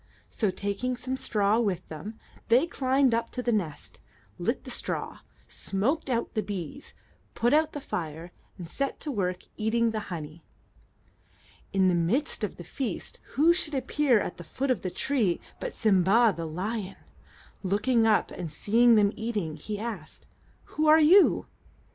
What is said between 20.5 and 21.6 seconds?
"Who are you?"